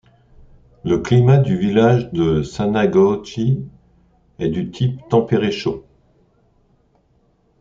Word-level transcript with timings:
Le 0.83 0.97
climat 0.97 1.37
du 1.37 1.55
village 1.59 2.11
de 2.11 2.41
Sanagōchi 2.41 3.63
est 4.39 4.49
du 4.49 4.71
type 4.71 4.99
tempéré 5.11 5.51
chaud. 5.51 5.85